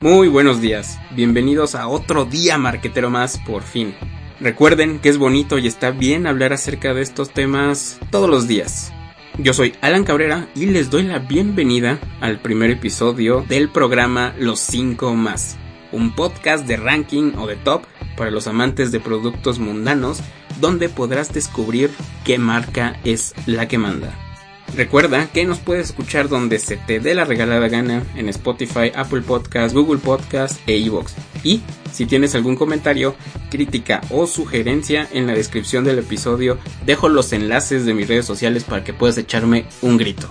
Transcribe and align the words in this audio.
Muy 0.00 0.28
buenos 0.28 0.60
días, 0.60 0.96
bienvenidos 1.10 1.74
a 1.74 1.88
otro 1.88 2.24
día 2.24 2.56
marquetero 2.56 3.10
más 3.10 3.36
por 3.36 3.64
fin. 3.64 3.96
Recuerden 4.38 5.00
que 5.00 5.08
es 5.08 5.18
bonito 5.18 5.58
y 5.58 5.66
está 5.66 5.90
bien 5.90 6.28
hablar 6.28 6.52
acerca 6.52 6.94
de 6.94 7.02
estos 7.02 7.30
temas 7.30 7.98
todos 8.12 8.30
los 8.30 8.46
días. 8.46 8.92
Yo 9.38 9.52
soy 9.52 9.74
Alan 9.80 10.04
Cabrera 10.04 10.46
y 10.54 10.66
les 10.66 10.90
doy 10.90 11.02
la 11.02 11.18
bienvenida 11.18 11.98
al 12.20 12.38
primer 12.38 12.70
episodio 12.70 13.44
del 13.48 13.70
programa 13.70 14.36
Los 14.38 14.60
5 14.60 15.16
más, 15.16 15.56
un 15.90 16.14
podcast 16.14 16.64
de 16.68 16.76
ranking 16.76 17.32
o 17.36 17.48
de 17.48 17.56
top 17.56 17.82
para 18.16 18.30
los 18.30 18.46
amantes 18.46 18.92
de 18.92 19.00
productos 19.00 19.58
mundanos 19.58 20.20
donde 20.60 20.88
podrás 20.88 21.34
descubrir 21.34 21.90
qué 22.24 22.38
marca 22.38 23.00
es 23.02 23.34
la 23.46 23.66
que 23.66 23.78
manda. 23.78 24.27
Recuerda 24.76 25.28
que 25.32 25.44
nos 25.44 25.58
puedes 25.58 25.88
escuchar 25.88 26.28
donde 26.28 26.58
se 26.58 26.76
te 26.76 27.00
dé 27.00 27.14
la 27.14 27.24
regalada 27.24 27.68
gana 27.68 28.04
en 28.14 28.28
Spotify, 28.28 28.92
Apple 28.94 29.22
Podcast, 29.22 29.74
Google 29.74 29.98
Podcast 29.98 30.60
e 30.68 30.76
iVoox. 30.76 31.12
Y 31.42 31.62
si 31.92 32.06
tienes 32.06 32.34
algún 32.34 32.56
comentario, 32.56 33.14
crítica 33.50 34.02
o 34.10 34.26
sugerencia 34.26 35.08
en 35.12 35.26
la 35.26 35.34
descripción 35.34 35.84
del 35.84 35.98
episodio, 35.98 36.58
dejo 36.86 37.08
los 37.08 37.32
enlaces 37.32 37.86
de 37.86 37.94
mis 37.94 38.08
redes 38.08 38.26
sociales 38.26 38.64
para 38.64 38.84
que 38.84 38.92
puedas 38.92 39.18
echarme 39.18 39.64
un 39.82 39.96
grito. 39.96 40.28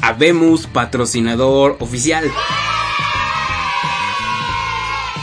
Habemos 0.00 0.66
patrocinador 0.66 1.76
oficial. 1.80 2.24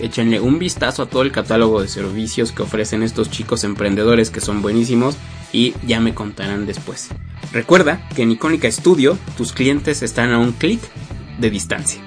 échenle 0.00 0.38
un 0.38 0.60
vistazo 0.60 1.02
a 1.02 1.06
todo 1.06 1.22
el 1.22 1.32
catálogo 1.32 1.82
de 1.82 1.88
servicios 1.88 2.52
que 2.52 2.62
ofrecen 2.62 3.02
estos 3.02 3.32
chicos 3.32 3.64
emprendedores 3.64 4.30
que 4.30 4.40
son 4.40 4.62
buenísimos 4.62 5.16
y 5.52 5.74
ya 5.84 5.98
me 5.98 6.14
contarán 6.14 6.66
después. 6.66 7.08
Recuerda 7.52 8.08
que 8.14 8.22
en 8.22 8.30
Icónica 8.30 8.70
Studio 8.70 9.18
tus 9.36 9.52
clientes 9.52 10.04
están 10.04 10.30
a 10.30 10.38
un 10.38 10.52
clic 10.52 10.78
de 11.40 11.50
distancia. 11.50 12.00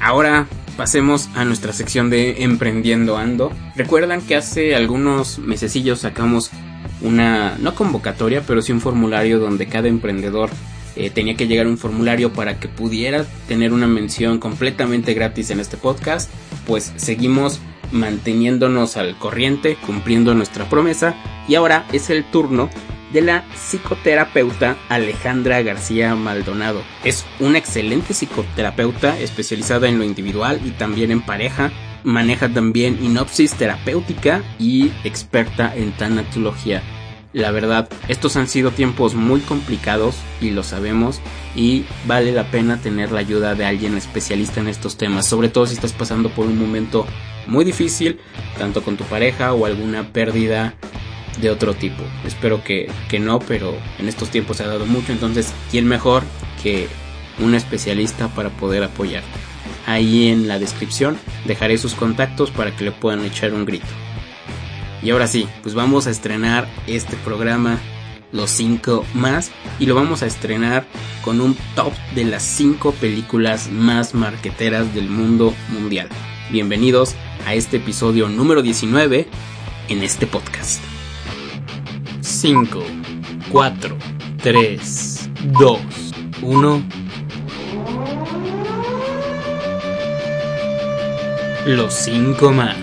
Ahora 0.00 0.46
pasemos 0.76 1.28
a 1.34 1.44
nuestra 1.44 1.72
sección 1.72 2.10
de 2.10 2.42
Emprendiendo 2.42 3.16
Ando. 3.16 3.52
Recuerdan 3.76 4.20
que 4.20 4.36
hace 4.36 4.74
algunos 4.74 5.38
mesecillos 5.38 6.00
sacamos 6.00 6.50
una, 7.00 7.56
no 7.58 7.74
convocatoria, 7.74 8.42
pero 8.46 8.62
sí 8.62 8.72
un 8.72 8.80
formulario 8.80 9.38
donde 9.38 9.66
cada 9.66 9.88
emprendedor 9.88 10.50
eh, 10.96 11.10
tenía 11.10 11.36
que 11.36 11.46
llegar 11.46 11.66
un 11.66 11.78
formulario 11.78 12.32
para 12.32 12.60
que 12.60 12.68
pudiera 12.68 13.24
tener 13.48 13.72
una 13.72 13.86
mención 13.86 14.38
completamente 14.38 15.14
gratis 15.14 15.50
en 15.50 15.60
este 15.60 15.76
podcast. 15.76 16.30
Pues 16.66 16.92
seguimos 16.96 17.60
manteniéndonos 17.92 18.96
al 18.96 19.18
corriente, 19.18 19.76
cumpliendo 19.86 20.34
nuestra 20.34 20.68
promesa 20.68 21.14
y 21.48 21.54
ahora 21.54 21.86
es 21.92 22.10
el 22.10 22.24
turno 22.24 22.70
de 23.14 23.22
la 23.22 23.44
psicoterapeuta 23.54 24.76
Alejandra 24.88 25.62
García 25.62 26.16
Maldonado. 26.16 26.82
Es 27.04 27.24
una 27.38 27.58
excelente 27.58 28.12
psicoterapeuta 28.12 29.18
especializada 29.20 29.88
en 29.88 29.98
lo 29.98 30.04
individual 30.04 30.60
y 30.64 30.72
también 30.72 31.12
en 31.12 31.22
pareja. 31.22 31.70
Maneja 32.02 32.48
también 32.48 32.98
inopsis 33.02 33.54
terapéutica 33.54 34.42
y 34.58 34.90
experta 35.04 35.72
en 35.74 35.92
tanatología. 35.92 36.82
La 37.32 37.52
verdad, 37.52 37.88
estos 38.08 38.36
han 38.36 38.48
sido 38.48 38.72
tiempos 38.72 39.14
muy 39.14 39.40
complicados 39.40 40.16
y 40.40 40.50
lo 40.50 40.64
sabemos 40.64 41.20
y 41.54 41.84
vale 42.06 42.32
la 42.32 42.50
pena 42.50 42.78
tener 42.78 43.12
la 43.12 43.20
ayuda 43.20 43.54
de 43.54 43.64
alguien 43.64 43.96
especialista 43.96 44.60
en 44.60 44.68
estos 44.68 44.96
temas, 44.96 45.26
sobre 45.26 45.48
todo 45.48 45.66
si 45.66 45.74
estás 45.74 45.92
pasando 45.92 46.30
por 46.30 46.46
un 46.46 46.58
momento 46.58 47.06
muy 47.46 47.64
difícil, 47.64 48.18
tanto 48.58 48.82
con 48.82 48.96
tu 48.96 49.04
pareja 49.04 49.52
o 49.52 49.66
alguna 49.66 50.12
pérdida 50.12 50.74
de 51.40 51.50
otro 51.50 51.74
tipo. 51.74 52.02
Espero 52.24 52.62
que, 52.62 52.90
que 53.08 53.18
no, 53.18 53.38
pero 53.38 53.74
en 53.98 54.08
estos 54.08 54.30
tiempos 54.30 54.58
se 54.58 54.64
ha 54.64 54.68
dado 54.68 54.86
mucho, 54.86 55.12
entonces, 55.12 55.52
¿quién 55.70 55.86
mejor 55.86 56.22
que 56.62 56.88
un 57.38 57.54
especialista 57.54 58.28
para 58.28 58.50
poder 58.50 58.82
apoyar? 58.84 59.22
Ahí 59.86 60.28
en 60.28 60.48
la 60.48 60.58
descripción 60.58 61.18
dejaré 61.44 61.78
sus 61.78 61.94
contactos 61.94 62.50
para 62.50 62.74
que 62.74 62.84
le 62.84 62.92
puedan 62.92 63.24
echar 63.24 63.52
un 63.52 63.64
grito. 63.64 63.86
Y 65.02 65.10
ahora 65.10 65.26
sí, 65.26 65.46
pues 65.62 65.74
vamos 65.74 66.06
a 66.06 66.10
estrenar 66.10 66.66
este 66.86 67.16
programa 67.18 67.78
los 68.32 68.50
5 68.50 69.04
más 69.14 69.52
y 69.78 69.86
lo 69.86 69.94
vamos 69.94 70.22
a 70.22 70.26
estrenar 70.26 70.86
con 71.22 71.40
un 71.40 71.56
top 71.74 71.92
de 72.14 72.24
las 72.24 72.42
5 72.42 72.92
películas 72.92 73.70
más 73.70 74.14
marqueteras 74.14 74.94
del 74.94 75.08
mundo 75.08 75.54
mundial. 75.68 76.08
Bienvenidos 76.50 77.14
a 77.46 77.54
este 77.54 77.76
episodio 77.76 78.28
número 78.28 78.62
19 78.62 79.28
en 79.88 80.02
este 80.02 80.26
podcast. 80.26 80.93
5, 82.46 82.78
4, 83.52 83.96
3, 84.42 85.30
2, 85.58 85.80
1. 86.42 86.84
Los 91.64 91.94
5 91.94 92.52
más. 92.52 92.76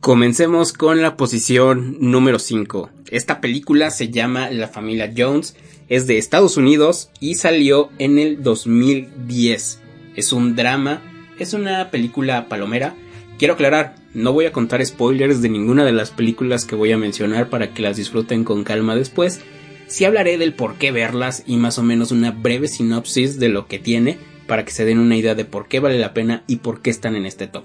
Comencemos 0.00 0.72
con 0.72 1.02
la 1.02 1.16
posición 1.16 1.98
número 2.00 2.40
5. 2.40 2.90
Esta 3.12 3.40
película 3.40 3.92
se 3.92 4.10
llama 4.10 4.50
La 4.50 4.66
familia 4.66 5.14
Jones, 5.16 5.56
es 5.88 6.08
de 6.08 6.18
Estados 6.18 6.56
Unidos 6.56 7.10
y 7.20 7.36
salió 7.36 7.90
en 8.00 8.18
el 8.18 8.42
2010. 8.42 9.80
Es 10.16 10.32
un 10.32 10.56
drama 10.56 11.00
es 11.38 11.54
una 11.54 11.90
película 11.90 12.48
palomera. 12.48 12.94
Quiero 13.38 13.54
aclarar, 13.54 13.96
no 14.14 14.32
voy 14.32 14.46
a 14.46 14.52
contar 14.52 14.84
spoilers 14.84 15.42
de 15.42 15.48
ninguna 15.48 15.84
de 15.84 15.92
las 15.92 16.10
películas 16.10 16.64
que 16.64 16.76
voy 16.76 16.92
a 16.92 16.98
mencionar 16.98 17.48
para 17.48 17.74
que 17.74 17.82
las 17.82 17.96
disfruten 17.96 18.44
con 18.44 18.64
calma 18.64 18.94
después. 18.94 19.40
Sí 19.86 20.04
hablaré 20.04 20.38
del 20.38 20.54
por 20.54 20.76
qué 20.76 20.92
verlas 20.92 21.42
y 21.46 21.56
más 21.56 21.78
o 21.78 21.82
menos 21.82 22.12
una 22.12 22.30
breve 22.30 22.68
sinopsis 22.68 23.38
de 23.38 23.48
lo 23.48 23.66
que 23.66 23.78
tiene 23.78 24.18
para 24.46 24.64
que 24.64 24.72
se 24.72 24.84
den 24.84 24.98
una 24.98 25.16
idea 25.16 25.34
de 25.34 25.44
por 25.44 25.68
qué 25.68 25.80
vale 25.80 25.98
la 25.98 26.14
pena 26.14 26.44
y 26.46 26.56
por 26.56 26.80
qué 26.80 26.90
están 26.90 27.16
en 27.16 27.26
este 27.26 27.46
top. 27.46 27.64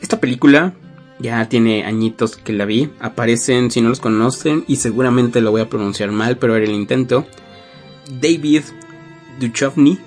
Esta 0.00 0.20
película 0.20 0.74
ya 1.18 1.48
tiene 1.48 1.84
añitos 1.84 2.36
que 2.36 2.52
la 2.52 2.64
vi, 2.64 2.90
aparecen 3.00 3.70
si 3.70 3.80
no 3.80 3.88
los 3.88 4.00
conocen 4.00 4.64
y 4.68 4.76
seguramente 4.76 5.40
lo 5.40 5.50
voy 5.50 5.62
a 5.62 5.68
pronunciar 5.68 6.10
mal, 6.10 6.38
pero 6.38 6.56
era 6.56 6.64
el 6.64 6.72
intento. 6.72 7.26
David 8.20 8.62
Duchovny 9.40 9.98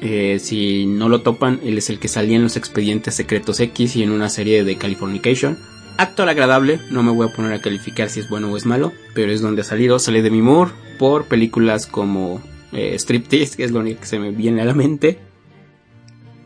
eh, 0.00 0.38
si 0.40 0.86
no 0.86 1.08
lo 1.08 1.20
topan, 1.20 1.60
él 1.62 1.76
es 1.76 1.90
el 1.90 1.98
que 1.98 2.08
salía 2.08 2.36
en 2.36 2.42
los 2.42 2.56
expedientes 2.56 3.14
secretos 3.14 3.60
X 3.60 3.96
y 3.96 4.02
en 4.02 4.10
una 4.10 4.28
serie 4.28 4.64
de 4.64 4.76
Californication. 4.76 5.58
Actor 5.98 6.28
agradable, 6.28 6.80
no 6.90 7.02
me 7.02 7.12
voy 7.12 7.28
a 7.28 7.32
poner 7.32 7.52
a 7.52 7.60
calificar 7.60 8.08
si 8.08 8.20
es 8.20 8.28
bueno 8.30 8.50
o 8.50 8.56
es 8.56 8.64
malo, 8.64 8.92
pero 9.14 9.30
es 9.32 9.42
donde 9.42 9.60
ha 9.60 9.64
salido, 9.64 9.98
sale 9.98 10.22
de 10.22 10.30
mi 10.30 10.40
humor 10.40 10.72
por 10.98 11.26
películas 11.26 11.86
como 11.86 12.40
eh, 12.72 12.94
Striptease, 12.98 13.56
que 13.56 13.64
es 13.64 13.70
lo 13.70 13.80
único 13.80 14.00
que 14.00 14.06
se 14.06 14.18
me 14.18 14.30
viene 14.30 14.62
a 14.62 14.64
la 14.64 14.74
mente. 14.74 15.18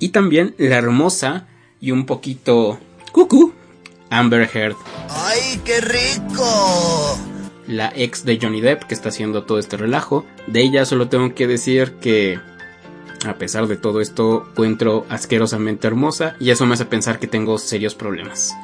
Y 0.00 0.08
también 0.08 0.54
la 0.58 0.76
hermosa 0.76 1.46
y 1.80 1.92
un 1.92 2.06
poquito 2.06 2.80
cucú 3.12 3.52
Amber 4.10 4.48
Heard. 4.52 4.76
¡Ay, 5.08 5.60
qué 5.64 5.80
rico! 5.80 7.18
La 7.68 7.92
ex 7.94 8.24
de 8.24 8.38
Johnny 8.40 8.60
Depp 8.60 8.84
que 8.84 8.94
está 8.94 9.10
haciendo 9.10 9.44
todo 9.44 9.58
este 9.58 9.76
relajo. 9.76 10.26
De 10.46 10.62
ella 10.62 10.84
solo 10.84 11.08
tengo 11.08 11.34
que 11.34 11.46
decir 11.46 11.92
que 12.00 12.40
a 13.24 13.34
pesar 13.34 13.66
de 13.66 13.76
todo 13.76 14.00
esto 14.00 14.46
encuentro 14.50 15.06
asquerosamente 15.08 15.86
hermosa 15.86 16.36
y 16.40 16.50
eso 16.50 16.66
me 16.66 16.74
hace 16.74 16.84
pensar 16.84 17.18
que 17.18 17.26
tengo 17.26 17.58
serios 17.58 17.94
problemas. 17.94 18.54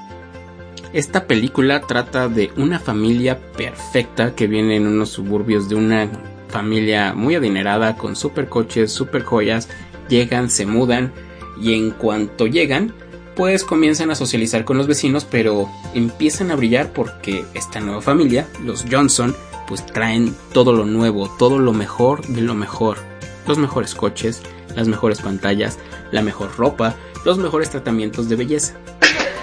Esta 0.92 1.26
película 1.26 1.80
trata 1.82 2.28
de 2.28 2.50
una 2.56 2.80
familia 2.80 3.38
perfecta 3.56 4.34
que 4.34 4.46
viene 4.46 4.76
en 4.76 4.86
unos 4.86 5.10
suburbios 5.10 5.68
de 5.68 5.76
una 5.76 6.08
familia 6.48 7.14
muy 7.14 7.36
adinerada 7.36 7.96
con 7.96 8.16
super 8.16 8.48
coches, 8.48 8.92
super 8.92 9.22
joyas, 9.22 9.68
llegan, 10.08 10.50
se 10.50 10.66
mudan 10.66 11.12
y 11.60 11.74
en 11.74 11.90
cuanto 11.92 12.46
llegan 12.46 12.92
pues 13.36 13.64
comienzan 13.64 14.10
a 14.10 14.16
socializar 14.16 14.64
con 14.64 14.76
los 14.76 14.88
vecinos 14.88 15.24
pero 15.24 15.68
empiezan 15.94 16.50
a 16.50 16.56
brillar 16.56 16.92
porque 16.92 17.44
esta 17.54 17.80
nueva 17.80 18.02
familia, 18.02 18.48
los 18.64 18.84
Johnson, 18.90 19.34
pues 19.68 19.86
traen 19.86 20.34
todo 20.52 20.72
lo 20.72 20.84
nuevo, 20.84 21.30
todo 21.38 21.58
lo 21.60 21.72
mejor 21.72 22.26
de 22.26 22.40
lo 22.40 22.54
mejor. 22.54 23.09
Los 23.46 23.58
mejores 23.58 23.94
coches, 23.94 24.42
las 24.75 24.88
mejores 24.88 25.20
pantallas, 25.20 25.78
la 26.12 26.22
mejor 26.22 26.56
ropa, 26.56 26.94
los 27.25 27.38
mejores 27.38 27.70
tratamientos 27.70 28.28
de 28.28 28.37
belleza. 28.37 28.75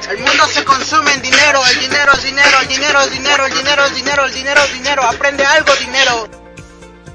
El 0.10 0.20
mundo 0.20 0.46
se 0.50 0.64
consume 0.64 1.14
en 1.14 1.22
dinero, 1.22 1.60
el 1.70 1.80
dinero 1.80 2.12
es 2.14 2.24
dinero, 2.24 2.62
el 2.62 2.68
dinero 2.68 3.00
es 3.02 3.12
dinero, 3.12 3.46
el 3.46 3.54
dinero 3.54 3.86
es 3.86 3.96
dinero, 3.96 4.26
el 4.26 4.34
dinero 4.34 4.62
es 4.64 4.74
dinero, 4.74 5.04
aprende 5.04 5.44
algo 5.44 5.72
dinero. 5.76 6.28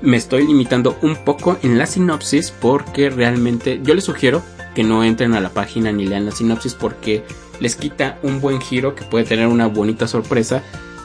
Me 0.03 0.17
estoy 0.17 0.47
limitando 0.47 0.99
un 1.01 1.25
poco 1.25 1.59
en 1.63 1.79
la 1.79 1.87
sinopsis 1.87 2.51
porque 2.51 3.09
realmente 3.09 3.81
yo 3.83 3.95
les 3.95 4.05
sugiero 4.05 4.43
que 4.75 4.83
no 4.83 5.05
entren 5.05 5.35
a 5.35 5.41
la 5.41 5.51
página 5.51 5.93
ni 5.93 6.07
lean 6.07 6.27
la 6.27 6.33
sinopsis 6.33 6.75
porque 6.75 7.25
les 7.61 7.77
quita 7.77 8.19
un 8.23 8.41
buen 8.41 8.61
giro 8.61 8.95
que 8.95 9.05
puede 9.05 9.25
tener 9.25 9.47
una 9.47 9.69
bonita 9.69 10.09
sorpresa 10.09 10.63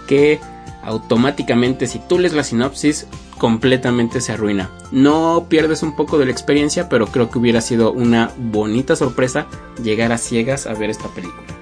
que 0.07 0.39
automáticamente 0.83 1.85
si 1.85 1.99
tú 1.99 2.17
lees 2.17 2.33
la 2.33 2.43
sinopsis 2.43 3.07
completamente 3.37 4.21
se 4.21 4.33
arruina. 4.33 4.69
No 4.91 5.47
pierdes 5.49 5.83
un 5.83 5.95
poco 5.95 6.17
de 6.17 6.25
la 6.25 6.31
experiencia, 6.31 6.89
pero 6.89 7.07
creo 7.07 7.29
que 7.29 7.39
hubiera 7.39 7.61
sido 7.61 7.91
una 7.91 8.31
bonita 8.37 8.95
sorpresa 8.95 9.47
llegar 9.83 10.11
a 10.11 10.17
ciegas 10.17 10.67
a 10.67 10.73
ver 10.73 10.89
esta 10.89 11.07
película. 11.09 11.57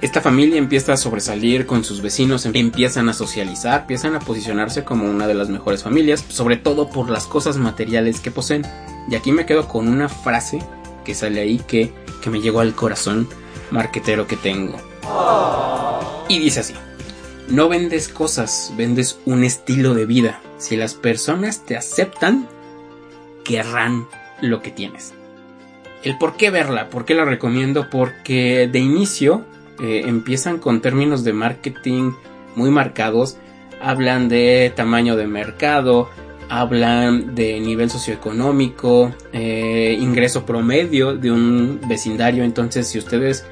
Esta 0.00 0.20
familia 0.20 0.58
empieza 0.58 0.92
a 0.92 0.96
sobresalir 0.96 1.66
con 1.66 1.82
sus 1.82 2.02
vecinos, 2.02 2.46
empiezan 2.46 3.08
a 3.08 3.12
socializar, 3.12 3.80
empiezan 3.80 4.14
a 4.14 4.20
posicionarse 4.20 4.84
como 4.84 5.10
una 5.10 5.26
de 5.26 5.34
las 5.34 5.48
mejores 5.48 5.82
familias, 5.82 6.24
sobre 6.28 6.56
todo 6.56 6.88
por 6.88 7.10
las 7.10 7.26
cosas 7.26 7.56
materiales 7.56 8.20
que 8.20 8.30
poseen. 8.30 8.64
Y 9.10 9.16
aquí 9.16 9.32
me 9.32 9.44
quedo 9.44 9.66
con 9.66 9.88
una 9.88 10.08
frase 10.08 10.60
que 11.04 11.16
sale 11.16 11.40
ahí 11.40 11.58
que, 11.58 11.92
que 12.22 12.30
me 12.30 12.40
llegó 12.40 12.60
al 12.60 12.76
corazón 12.76 13.28
marquetero 13.72 14.28
que 14.28 14.36
tengo. 14.36 14.76
Y 16.28 16.38
dice 16.38 16.60
así, 16.60 16.74
no 17.48 17.68
vendes 17.68 18.08
cosas, 18.08 18.72
vendes 18.76 19.18
un 19.24 19.42
estilo 19.42 19.94
de 19.94 20.06
vida. 20.06 20.40
Si 20.58 20.76
las 20.76 20.94
personas 20.94 21.64
te 21.64 21.76
aceptan, 21.76 22.48
querrán 23.44 24.06
lo 24.42 24.60
que 24.60 24.70
tienes. 24.70 25.14
El 26.04 26.18
por 26.18 26.36
qué 26.36 26.50
verla, 26.50 26.90
por 26.90 27.04
qué 27.04 27.14
la 27.14 27.24
recomiendo, 27.24 27.88
porque 27.90 28.68
de 28.70 28.78
inicio 28.78 29.44
eh, 29.80 30.02
empiezan 30.06 30.58
con 30.58 30.80
términos 30.80 31.24
de 31.24 31.32
marketing 31.32 32.12
muy 32.54 32.70
marcados, 32.70 33.36
hablan 33.80 34.28
de 34.28 34.72
tamaño 34.74 35.16
de 35.16 35.26
mercado, 35.26 36.08
hablan 36.48 37.34
de 37.34 37.60
nivel 37.60 37.90
socioeconómico, 37.90 39.14
eh, 39.32 39.96
ingreso 40.00 40.46
promedio 40.46 41.16
de 41.16 41.30
un 41.30 41.80
vecindario, 41.88 42.44
entonces 42.44 42.88
si 42.88 42.98
ustedes 42.98 43.46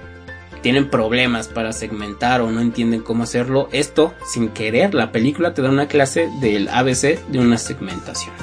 tienen 0.66 0.90
problemas 0.90 1.46
para 1.46 1.72
segmentar 1.72 2.40
o 2.40 2.50
no 2.50 2.60
entienden 2.60 3.00
cómo 3.00 3.22
hacerlo, 3.22 3.68
esto 3.70 4.14
sin 4.26 4.48
querer 4.48 4.94
la 4.94 5.12
película 5.12 5.54
te 5.54 5.62
da 5.62 5.70
una 5.70 5.86
clase 5.86 6.28
del 6.40 6.68
ABC 6.68 7.24
de 7.28 7.38
una 7.38 7.56
segmentación 7.56 8.34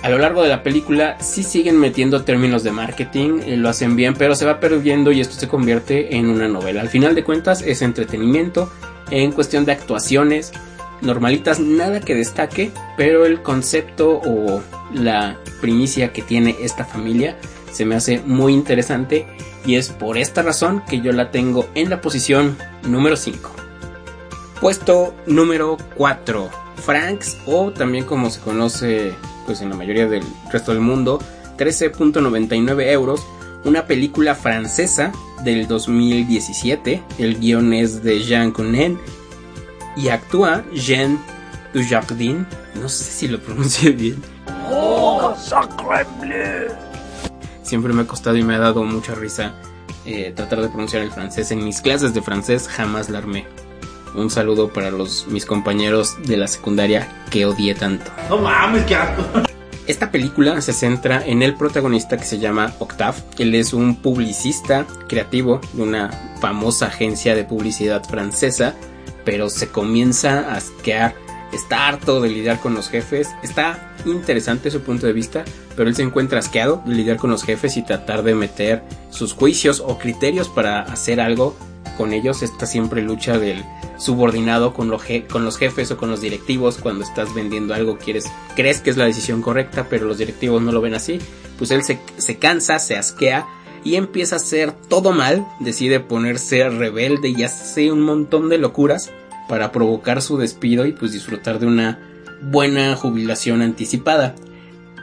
a 0.00 0.08
lo 0.10 0.18
largo 0.18 0.44
de 0.44 0.48
la 0.48 0.62
película 0.62 1.18
sí 1.18 1.42
siguen 1.42 1.76
metiendo 1.80 2.22
términos 2.22 2.62
de 2.62 2.70
marketing, 2.70 3.40
eh, 3.44 3.56
lo 3.56 3.68
hacen 3.68 3.96
bien, 3.96 4.14
pero 4.14 4.36
se 4.36 4.46
va 4.46 4.60
perdiendo 4.60 5.10
y 5.10 5.20
esto 5.20 5.34
se 5.34 5.48
convierte 5.48 6.16
en 6.16 6.28
una 6.28 6.46
novela. 6.46 6.82
Al 6.82 6.88
final 6.88 7.16
de 7.16 7.24
cuentas 7.24 7.62
es 7.62 7.82
entretenimiento 7.82 8.72
en 9.10 9.32
cuestión 9.32 9.64
de 9.64 9.72
actuaciones 9.72 10.52
normalitas, 11.00 11.58
nada 11.58 11.98
que 11.98 12.14
destaque, 12.14 12.70
pero 12.96 13.26
el 13.26 13.42
concepto 13.42 14.20
o 14.24 14.62
la 14.94 15.36
primicia 15.60 16.12
que 16.12 16.22
tiene 16.22 16.54
esta 16.60 16.84
familia 16.84 17.36
se 17.72 17.84
me 17.84 17.96
hace 17.96 18.20
muy 18.20 18.52
interesante 18.52 19.26
y 19.64 19.76
es 19.76 19.90
por 19.90 20.18
esta 20.18 20.42
razón 20.42 20.82
que 20.88 21.00
yo 21.00 21.12
la 21.12 21.30
tengo 21.30 21.68
en 21.74 21.90
la 21.90 22.00
posición 22.00 22.56
número 22.86 23.16
5. 23.16 23.50
Puesto 24.60 25.14
número 25.26 25.76
4. 25.96 26.50
Franks 26.76 27.36
o 27.46 27.70
también 27.70 28.04
como 28.04 28.30
se 28.30 28.40
conoce 28.40 29.14
pues 29.46 29.60
en 29.60 29.70
la 29.70 29.76
mayoría 29.76 30.06
del 30.06 30.22
resto 30.50 30.72
del 30.72 30.80
mundo, 30.80 31.20
13.99 31.58 32.90
euros, 32.90 33.26
una 33.64 33.86
película 33.86 34.34
francesa 34.34 35.12
del 35.44 35.66
2017, 35.66 37.02
el 37.18 37.38
guion 37.38 37.72
es 37.72 38.02
de 38.02 38.22
Jean 38.22 38.52
Cunen 38.52 38.98
y 39.96 40.08
actúa 40.08 40.64
Jean 40.72 41.18
Dujardin, 41.74 42.46
no 42.74 42.88
sé 42.88 43.04
si 43.04 43.28
lo 43.28 43.40
pronuncie 43.40 43.90
bien. 43.90 44.22
¡Oh, 44.70 45.34
Siempre 47.70 47.92
me 47.92 48.02
ha 48.02 48.06
costado 48.08 48.36
y 48.36 48.42
me 48.42 48.56
ha 48.56 48.58
dado 48.58 48.82
mucha 48.82 49.14
risa 49.14 49.54
eh, 50.04 50.32
tratar 50.34 50.60
de 50.60 50.68
pronunciar 50.70 51.02
el 51.02 51.12
francés. 51.12 51.52
En 51.52 51.62
mis 51.62 51.80
clases 51.80 52.12
de 52.12 52.20
francés 52.20 52.66
jamás 52.66 53.08
la 53.10 53.18
armé. 53.18 53.46
Un 54.12 54.28
saludo 54.28 54.72
para 54.72 54.90
los 54.90 55.28
mis 55.28 55.46
compañeros 55.46 56.16
de 56.24 56.36
la 56.36 56.48
secundaria 56.48 57.06
que 57.30 57.46
odié 57.46 57.76
tanto. 57.76 58.10
No 58.28 58.38
mames, 58.38 58.82
qué 58.86 58.96
asco. 58.96 59.24
Esta 59.86 60.10
película 60.10 60.60
se 60.62 60.72
centra 60.72 61.24
en 61.24 61.42
el 61.42 61.54
protagonista 61.54 62.16
que 62.16 62.24
se 62.24 62.40
llama 62.40 62.74
Octave. 62.80 63.18
Él 63.38 63.54
es 63.54 63.72
un 63.72 63.94
publicista 63.94 64.84
creativo 65.06 65.60
de 65.72 65.82
una 65.82 66.10
famosa 66.40 66.86
agencia 66.86 67.36
de 67.36 67.44
publicidad 67.44 68.02
francesa, 68.02 68.74
pero 69.24 69.48
se 69.48 69.68
comienza 69.68 70.40
a 70.40 70.56
asquear. 70.56 71.14
Está 71.52 71.88
harto 71.88 72.20
de 72.20 72.28
lidiar 72.28 72.60
con 72.60 72.74
los 72.74 72.88
jefes. 72.88 73.28
Está 73.42 73.92
interesante 74.06 74.70
su 74.70 74.80
punto 74.80 75.06
de 75.06 75.12
vista, 75.12 75.44
pero 75.76 75.88
él 75.88 75.96
se 75.96 76.02
encuentra 76.02 76.38
asqueado 76.38 76.82
de 76.86 76.94
lidiar 76.94 77.16
con 77.16 77.30
los 77.30 77.42
jefes 77.42 77.76
y 77.76 77.82
tratar 77.82 78.22
de 78.22 78.34
meter 78.34 78.82
sus 79.10 79.32
juicios 79.32 79.80
o 79.84 79.98
criterios 79.98 80.48
para 80.48 80.82
hacer 80.82 81.20
algo 81.20 81.56
con 81.96 82.12
ellos. 82.12 82.42
Esta 82.42 82.66
siempre 82.66 83.02
lucha 83.02 83.38
del 83.38 83.64
subordinado 84.00 84.72
con, 84.72 84.90
con 85.30 85.44
los 85.44 85.58
jefes 85.58 85.90
o 85.90 85.96
con 85.96 86.10
los 86.10 86.20
directivos 86.22 86.78
cuando 86.78 87.04
estás 87.04 87.34
vendiendo 87.34 87.74
algo 87.74 87.98
quieres 87.98 88.24
crees 88.56 88.80
que 88.80 88.88
es 88.88 88.96
la 88.96 89.04
decisión 89.04 89.42
correcta 89.42 89.88
pero 89.90 90.06
los 90.06 90.16
directivos 90.16 90.62
no 90.62 90.72
lo 90.72 90.80
ven 90.80 90.94
así 90.94 91.20
pues 91.58 91.70
él 91.70 91.84
se, 91.84 92.00
se 92.16 92.38
cansa 92.38 92.78
se 92.78 92.96
asquea 92.96 93.46
y 93.84 93.96
empieza 93.96 94.36
a 94.36 94.38
hacer 94.38 94.72
todo 94.72 95.12
mal 95.12 95.46
decide 95.60 96.00
ponerse 96.00 96.66
rebelde 96.70 97.28
y 97.28 97.42
hace 97.42 97.92
un 97.92 98.00
montón 98.00 98.48
de 98.48 98.56
locuras 98.56 99.10
para 99.50 99.72
provocar 99.72 100.22
su 100.22 100.38
despido 100.38 100.86
y 100.86 100.92
pues 100.92 101.10
disfrutar 101.12 101.58
de 101.58 101.66
una 101.66 101.98
buena 102.40 102.94
jubilación 102.94 103.60
anticipada 103.60 104.36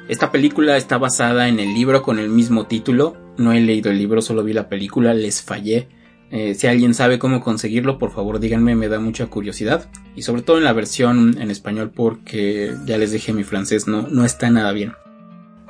esta 0.08 0.32
película 0.32 0.78
está 0.78 0.98
basada 0.98 1.50
en 1.50 1.60
el 1.60 1.74
libro 1.74 2.02
con 2.02 2.18
el 2.18 2.30
mismo 2.30 2.66
título 2.66 3.18
no 3.38 3.52
he 3.52 3.60
leído 3.60 3.92
el 3.92 3.98
libro 3.98 4.22
solo 4.22 4.44
vi 4.46 4.54
la 4.54 4.70
película 4.70 5.14
les 5.14 5.42
fallé 5.42 5.90
eh, 6.30 6.56
si 6.56 6.68
alguien 6.68 6.94
sabe 6.94 7.20
cómo 7.20 7.40
conseguirlo, 7.40 7.98
por 7.98 8.12
favor 8.12 8.40
díganme, 8.40 8.76
me 8.76 8.90
da 8.90 9.00
mucha 9.00 9.28
curiosidad. 9.28 9.90
Y 10.16 10.24
sobre 10.24 10.42
todo 10.42 10.58
en 10.58 10.66
la 10.66 10.74
versión 10.74 11.38
en 11.40 11.52
español 11.52 11.92
porque 11.96 12.74
ya 12.86 12.98
les 12.98 13.12
dije 13.12 13.34
mi 13.34 13.44
francés 13.44 13.88
no, 13.88 14.08
no 14.10 14.26
está 14.26 14.50
nada 14.50 14.72
bien. 14.72 14.94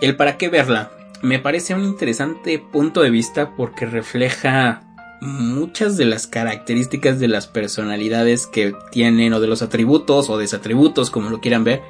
El 0.02 0.16
para 0.16 0.38
qué 0.38 0.50
verla. 0.50 0.92
Me 1.22 1.40
parece 1.40 1.74
un 1.74 1.84
interesante 1.84 2.60
punto 2.60 3.02
de 3.02 3.10
vista 3.10 3.56
porque 3.56 3.86
refleja 3.86 4.87
muchas 5.22 5.98
de 5.98 6.06
las 6.06 6.28
características 6.28 7.20
de 7.20 7.28
las 7.28 7.48
personalidades 7.48 8.48
que 8.48 8.76
tienen 8.92 9.34
o 9.34 9.40
de 9.40 9.48
los 9.48 9.62
atributos 9.62 10.30
o 10.30 10.38
desatributos 10.38 11.10
como 11.10 11.30
lo 11.30 11.42
quieran 11.42 11.64
ver, 11.64 11.82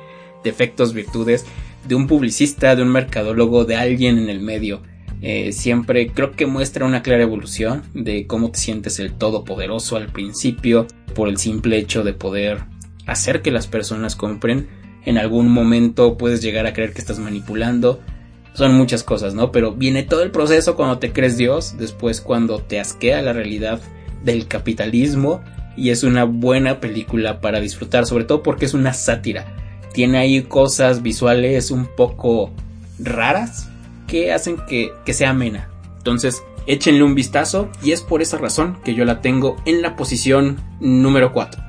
defectos, 0.43 0.93
virtudes 0.93 1.45
de 1.87 1.95
un 1.95 2.07
publicista, 2.07 2.75
de 2.75 2.83
un 2.83 2.89
mercadólogo, 2.89 3.65
de 3.65 3.75
alguien 3.75 4.17
en 4.17 4.29
el 4.29 4.39
medio. 4.39 4.81
Eh, 5.21 5.51
siempre 5.51 6.11
creo 6.11 6.31
que 6.31 6.45
muestra 6.45 6.85
una 6.85 7.01
clara 7.01 7.23
evolución 7.23 7.83
de 7.93 8.27
cómo 8.27 8.51
te 8.51 8.59
sientes 8.59 8.99
el 8.99 9.13
todopoderoso 9.13 9.95
al 9.95 10.07
principio 10.07 10.85
por 11.15 11.27
el 11.27 11.37
simple 11.37 11.77
hecho 11.77 12.03
de 12.03 12.13
poder 12.13 12.65
hacer 13.07 13.41
que 13.41 13.51
las 13.51 13.67
personas 13.67 14.15
compren. 14.15 14.67
En 15.05 15.17
algún 15.17 15.49
momento 15.49 16.17
puedes 16.17 16.41
llegar 16.41 16.67
a 16.67 16.73
creer 16.73 16.93
que 16.93 16.99
estás 16.99 17.19
manipulando. 17.19 18.01
Son 18.57 18.73
muchas 18.73 19.03
cosas, 19.03 19.35
¿no? 19.35 19.51
Pero 19.51 19.73
viene 19.73 20.01
todo 20.01 20.23
el 20.23 20.31
proceso 20.31 20.75
cuando 20.75 20.97
te 20.97 21.13
crees 21.13 21.37
Dios, 21.37 21.75
después 21.77 22.21
cuando 22.21 22.57
te 22.57 22.79
asquea 22.79 23.21
la 23.21 23.31
realidad 23.31 23.79
del 24.23 24.47
capitalismo 24.47 25.43
y 25.75 25.91
es 25.91 26.01
una 26.01 26.23
buena 26.23 26.79
película 26.79 27.39
para 27.39 27.59
disfrutar, 27.59 28.07
sobre 28.07 28.23
todo 28.23 28.41
porque 28.41 28.65
es 28.65 28.73
una 28.73 28.93
sátira. 28.93 29.45
Tiene 29.93 30.17
ahí 30.17 30.41
cosas 30.41 31.03
visuales 31.03 31.69
un 31.69 31.85
poco 31.85 32.49
raras 32.97 33.69
que 34.07 34.33
hacen 34.33 34.57
que, 34.67 34.91
que 35.05 35.13
sea 35.13 35.29
amena. 35.29 35.69
Entonces, 35.99 36.41
échenle 36.65 37.03
un 37.03 37.13
vistazo 37.13 37.69
y 37.83 37.91
es 37.91 38.01
por 38.01 38.23
esa 38.23 38.39
razón 38.39 38.79
que 38.83 38.95
yo 38.95 39.05
la 39.05 39.21
tengo 39.21 39.57
en 39.65 39.83
la 39.83 39.95
posición 39.95 40.57
número 40.79 41.31
4. 41.31 41.61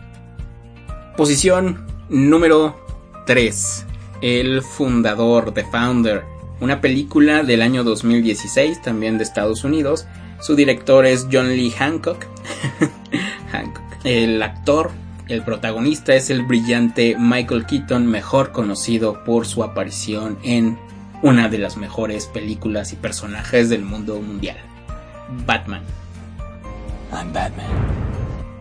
Posición 1.18 1.84
número 2.08 2.82
3. 3.26 3.84
El 4.22 4.62
fundador, 4.62 5.52
The 5.52 5.64
Founder, 5.64 6.37
una 6.60 6.80
película 6.80 7.42
del 7.42 7.62
año 7.62 7.84
2016, 7.84 8.82
también 8.82 9.18
de 9.18 9.24
Estados 9.24 9.64
Unidos. 9.64 10.06
Su 10.40 10.54
director 10.54 11.06
es 11.06 11.26
John 11.30 11.48
Lee 11.48 11.70
Hancock. 11.70 12.26
Hancock. 13.52 13.82
El 14.04 14.42
actor, 14.42 14.90
el 15.28 15.42
protagonista 15.42 16.14
es 16.14 16.30
el 16.30 16.42
brillante 16.42 17.16
Michael 17.18 17.66
Keaton, 17.66 18.06
mejor 18.06 18.52
conocido 18.52 19.24
por 19.24 19.46
su 19.46 19.62
aparición 19.64 20.38
en 20.42 20.78
una 21.22 21.48
de 21.48 21.58
las 21.58 21.76
mejores 21.76 22.26
películas 22.26 22.92
y 22.92 22.96
personajes 22.96 23.68
del 23.68 23.82
mundo 23.82 24.20
mundial, 24.20 24.56
Batman. 25.46 25.82
I'm 27.12 27.32
Batman. 27.32 27.66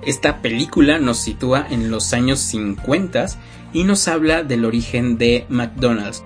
Esta 0.05 0.41
película 0.41 0.99
nos 0.99 1.19
sitúa 1.19 1.67
en 1.69 1.91
los 1.91 2.13
años 2.13 2.39
50 2.39 3.27
y 3.73 3.83
nos 3.83 4.07
habla 4.07 4.43
del 4.43 4.65
origen 4.65 5.17
de 5.17 5.45
McDonald's. 5.49 6.23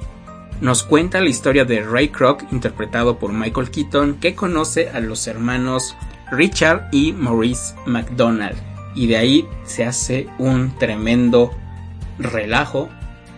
Nos 0.62 0.84
cuenta 0.84 1.20
la 1.22 1.30
historia 1.30 1.65
de 1.65 1.82
Ray 1.82 2.10
Kroc, 2.10 2.44
interpretado 2.51 3.18
por 3.18 3.34
Michael 3.34 3.72
Keaton, 3.72 4.20
que 4.20 4.36
conoce 4.36 4.91
a 4.91 5.00
los 5.00 5.25
hermanos 5.25 5.96
Richard 6.30 6.88
y 6.91 7.13
Maurice 7.13 7.74
McDonald. 7.88 8.56
Y 8.94 9.08
de 9.08 9.18
ahí 9.18 9.48
se 9.65 9.86
hace 9.86 10.27
un 10.38 10.77
tremendo 10.77 11.51
relajo. 12.20 12.89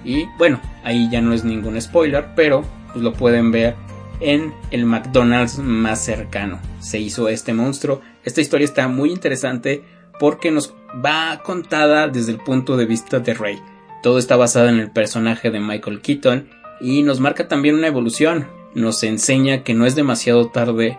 Y 0.03 0.25
bueno, 0.37 0.59
ahí 0.83 1.09
ya 1.09 1.21
no 1.21 1.31
es 1.31 1.45
ningún 1.45 1.79
spoiler, 1.79 2.27
pero 2.35 2.65
pues 2.91 3.01
lo 3.01 3.13
pueden 3.13 3.51
ver 3.51 3.75
en 4.19 4.53
el 4.71 4.85
McDonald's 4.85 5.59
más 5.59 6.03
cercano. 6.03 6.59
Se 6.79 6.99
hizo 6.99 7.29
este 7.29 7.53
monstruo. 7.53 8.01
Esta 8.25 8.41
historia 8.41 8.65
está 8.65 8.89
muy 8.89 9.11
interesante 9.11 9.81
porque 10.19 10.51
nos 10.51 10.73
va 11.03 11.41
contada 11.41 12.09
desde 12.09 12.33
el 12.33 12.39
punto 12.39 12.75
de 12.75 12.85
vista 12.85 13.21
de 13.21 13.33
Ray. 13.33 13.61
Todo 14.01 14.17
está 14.17 14.35
basado 14.35 14.67
en 14.67 14.79
el 14.79 14.91
personaje 14.91 15.51
de 15.51 15.61
Michael 15.61 16.01
Keaton 16.01 16.62
y 16.79 17.03
nos 17.03 17.19
marca 17.19 17.47
también 17.47 17.75
una 17.75 17.87
evolución. 17.87 18.47
Nos 18.73 19.03
enseña 19.03 19.63
que 19.63 19.73
no 19.73 19.85
es 19.85 19.95
demasiado 19.95 20.49
tarde 20.49 20.97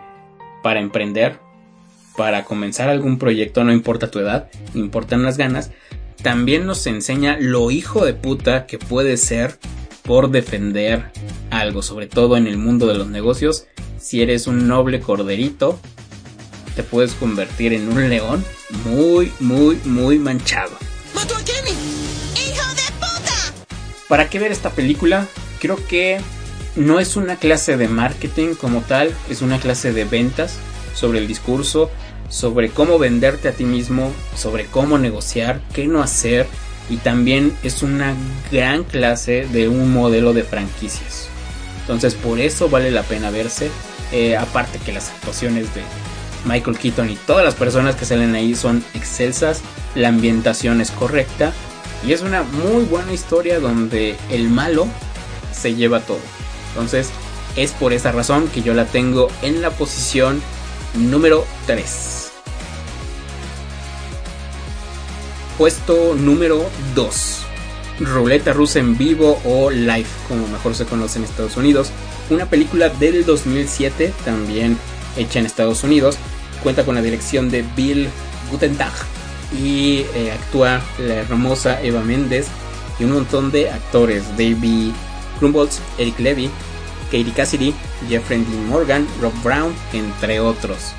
para 0.63 0.81
emprender, 0.81 1.39
para 2.17 2.45
comenzar 2.45 2.89
algún 2.89 3.19
proyecto, 3.19 3.65
no 3.65 3.73
importa 3.73 4.11
tu 4.11 4.19
edad, 4.19 4.49
importan 4.75 5.23
las 5.23 5.37
ganas. 5.37 5.71
También 6.23 6.67
nos 6.67 6.87
enseña 6.87 7.37
lo 7.39 7.71
hijo 7.71 8.05
de 8.07 8.15
puta 8.15 8.67
que 8.67 8.79
puede 8.79 9.17
ser 9.17 9.59
por 10.03 10.31
defender 10.31 11.11
algo, 11.51 11.83
sobre 11.83 12.07
todo 12.07 12.37
en 12.37 12.47
el 12.47 12.57
mundo 12.57 12.87
de 12.87 12.95
los 12.95 13.09
negocios. 13.09 13.67
Si 13.99 14.23
eres 14.23 14.47
un 14.47 14.69
noble 14.69 15.01
corderito, 15.01 15.79
te 16.77 16.83
puedes 16.83 17.15
convertir 17.15 17.73
en 17.73 17.89
un 17.89 18.09
león 18.09 18.45
muy, 18.85 19.33
muy, 19.41 19.79
muy 19.85 20.19
manchado. 20.19 20.73
¡Mató 21.15 21.37
a 21.37 21.45
Kenny! 21.45 21.71
¡Hijo 21.71 22.69
de 22.75 22.93
puta! 22.99 23.67
¿Para 24.09 24.29
qué 24.29 24.39
ver 24.39 24.53
esta 24.53 24.71
película? 24.71 25.27
Creo 25.65 25.79
que 25.89 26.21
no 26.77 27.01
es 27.01 27.17
una 27.17 27.37
clase 27.37 27.79
de 27.79 27.89
marketing 27.89 28.55
como 28.55 28.83
tal, 28.83 29.15
es 29.31 29.41
una 29.41 29.59
clase 29.59 29.95
de 29.95 30.05
ventas 30.05 30.59
sobre 30.93 31.21
el 31.21 31.27
discurso, 31.27 31.91
sobre 32.29 32.69
cómo 32.69 32.99
venderte 32.99 33.49
a 33.49 33.53
ti 33.53 33.65
mismo, 33.65 34.13
sobre 34.37 34.67
cómo 34.67 34.99
negociar, 34.99 35.63
qué 35.73 35.87
no 35.87 36.03
hacer, 36.03 36.47
y 36.91 36.99
también 36.99 37.57
es 37.63 37.83
una 37.83 38.15
gran 38.53 38.85
clase 38.85 39.49
de 39.51 39.71
un 39.71 39.91
modelo 39.91 40.35
de 40.35 40.43
franquicias. 40.43 41.29
Entonces 41.81 42.15
por 42.15 42.41
eso 42.41 42.69
vale 42.69 42.91
la 42.91 43.03
pena 43.03 43.31
verse. 43.31 43.71
Eh, 44.13 44.37
aparte 44.37 44.79
que 44.81 44.93
las 44.93 45.13
actuaciones 45.13 45.75
de 45.75 45.81
Michael 46.45 46.77
Keaton 46.77 47.09
y 47.09 47.17
todas 47.17 47.43
las 47.43 47.55
personas 47.55 47.97
que 47.97 48.05
salen 48.05 48.35
ahí 48.35 48.55
son 48.55 48.85
excelsas, 48.93 49.63
la 49.95 50.09
ambientación 50.09 50.83
es 50.83 50.91
correcta 50.91 51.55
y 52.07 52.13
es 52.13 52.21
una 52.21 52.43
muy 52.43 52.85
buena 52.85 53.15
historia 53.15 53.61
donde 53.61 54.15
el 54.29 54.51
malo 54.51 54.89
se 55.55 55.75
lleva 55.75 56.01
todo. 56.01 56.21
Entonces 56.71 57.11
es 57.57 57.73
por 57.73 57.93
esa 57.93 58.13
razón 58.13 58.49
que 58.49 58.63
yo 58.63 58.75
la 58.75 58.87
tengo 58.87 59.29
en 59.43 59.63
la 59.63 59.71
posición 59.71 60.43
número 60.95 61.47
3. 61.67 62.33
Puesto 65.57 66.15
número 66.15 66.69
2. 66.95 67.41
Ruleta 68.01 68.53
rusa 68.53 68.81
en 68.81 68.99
vivo 68.99 69.41
o 69.45 69.71
live, 69.71 70.07
como 70.29 70.49
mejor 70.49 70.75
se 70.75 70.85
conoce 70.85 71.19
en 71.19 71.25
Estados 71.25 71.57
Unidos. 71.57 71.91
Una 72.29 72.47
película 72.47 72.89
del 72.89 73.25
2007, 73.25 74.13
también 74.25 74.77
hecha 75.17 75.39
en 75.39 75.47
Estados 75.47 75.85
Unidos. 75.85 76.17
Cuenta 76.63 76.85
con 76.85 76.97
la 76.97 77.03
dirección 77.03 77.51
de 77.51 77.65
Bill 77.77 78.09
Gutentag 78.51 78.93
y 79.57 80.07
eh, 80.15 80.33
actúa 80.33 80.81
la 80.99 81.15
hermosa 81.15 81.81
Eva 81.83 82.01
Méndez 82.01 82.47
y 82.99 83.05
un 83.05 83.13
montón 83.13 83.53
de 83.53 83.71
actores: 83.71 84.25
David 84.37 84.91
Krumboltz, 85.39 85.81
Eric 85.99 86.19
Levy, 86.21 86.51
Katie 87.07 87.33
Cassidy, 87.33 87.75
Jeffrey 88.09 88.45
Dean 88.45 88.69
Morgan, 88.69 89.07
Rob 89.21 89.33
Brown, 89.43 89.73
entre 89.93 90.41
otros. 90.41 90.95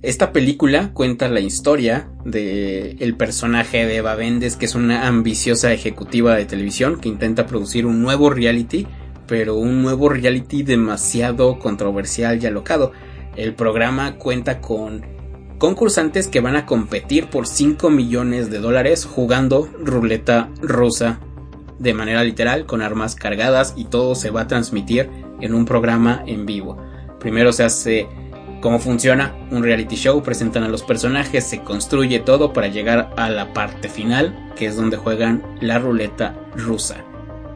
Esta 0.00 0.32
película 0.32 0.92
cuenta 0.92 1.28
la 1.28 1.40
historia 1.40 2.08
de 2.24 2.92
el 3.00 3.16
personaje 3.16 3.84
de 3.84 3.96
Eva 3.96 4.14
Méndez, 4.14 4.56
que 4.56 4.66
es 4.66 4.76
una 4.76 5.08
ambiciosa 5.08 5.72
ejecutiva 5.72 6.36
de 6.36 6.44
televisión 6.44 7.00
que 7.00 7.08
intenta 7.08 7.46
producir 7.46 7.84
un 7.84 8.00
nuevo 8.00 8.30
reality, 8.30 8.86
pero 9.26 9.56
un 9.56 9.82
nuevo 9.82 10.08
reality 10.08 10.62
demasiado 10.62 11.58
controversial 11.58 12.40
y 12.40 12.46
alocado. 12.46 12.92
El 13.34 13.54
programa 13.54 14.18
cuenta 14.18 14.60
con 14.60 15.04
concursantes 15.58 16.28
que 16.28 16.40
van 16.40 16.54
a 16.54 16.64
competir 16.64 17.26
por 17.26 17.48
5 17.48 17.90
millones 17.90 18.50
de 18.50 18.58
dólares 18.58 19.04
jugando 19.04 19.68
ruleta 19.82 20.48
rusa 20.62 21.18
de 21.78 21.94
manera 21.94 22.24
literal 22.24 22.66
con 22.66 22.82
armas 22.82 23.14
cargadas 23.14 23.74
y 23.76 23.84
todo 23.84 24.14
se 24.14 24.30
va 24.30 24.42
a 24.42 24.48
transmitir 24.48 25.10
en 25.40 25.54
un 25.54 25.64
programa 25.64 26.22
en 26.26 26.46
vivo. 26.46 26.76
Primero 27.20 27.52
se 27.52 27.64
hace 27.64 28.08
cómo 28.60 28.78
funciona 28.78 29.34
un 29.50 29.62
reality 29.62 29.96
show, 29.96 30.22
presentan 30.22 30.64
a 30.64 30.68
los 30.68 30.82
personajes, 30.82 31.44
se 31.44 31.60
construye 31.60 32.18
todo 32.20 32.52
para 32.52 32.68
llegar 32.68 33.10
a 33.16 33.30
la 33.30 33.52
parte 33.52 33.88
final, 33.88 34.52
que 34.56 34.66
es 34.66 34.76
donde 34.76 34.96
juegan 34.96 35.42
la 35.60 35.78
ruleta 35.78 36.34
rusa. 36.56 37.04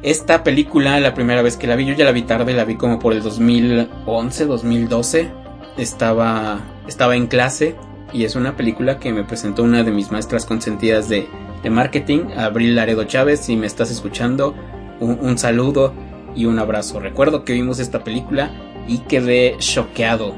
Esta 0.02 0.42
película, 0.42 0.98
la 0.98 1.14
primera 1.14 1.42
vez 1.42 1.56
que 1.56 1.66
la 1.66 1.76
vi, 1.76 1.86
yo 1.86 1.94
ya 1.94 2.04
la 2.04 2.12
vi 2.12 2.22
tarde, 2.22 2.54
la 2.54 2.64
vi 2.64 2.76
como 2.76 2.98
por 2.98 3.12
el 3.12 3.22
2011, 3.22 4.46
2012. 4.46 5.30
Estaba, 5.76 6.60
estaba 6.88 7.14
en 7.14 7.28
clase 7.28 7.76
y 8.12 8.24
es 8.24 8.34
una 8.34 8.56
película 8.56 8.98
que 8.98 9.12
me 9.12 9.22
presentó 9.22 9.62
una 9.62 9.84
de 9.84 9.92
mis 9.92 10.10
maestras 10.10 10.44
consentidas 10.44 11.08
de, 11.08 11.28
de 11.62 11.70
marketing, 11.70 12.30
Abril 12.36 12.74
Laredo 12.74 13.04
Chávez, 13.04 13.40
si 13.40 13.56
me 13.56 13.66
estás 13.66 13.90
escuchando, 13.90 14.54
un 15.00 15.38
saludo 15.38 15.92
y 16.34 16.46
un 16.46 16.58
abrazo. 16.58 17.00
Recuerdo 17.00 17.44
que 17.44 17.52
vimos 17.52 17.78
esta 17.78 18.04
película 18.04 18.50
y 18.86 18.98
quedé 18.98 19.56
choqueado 19.58 20.34